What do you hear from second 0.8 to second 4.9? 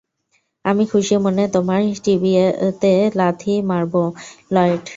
খুশি মনে তোমার বিচিতে লাথি মারব, লয়েড।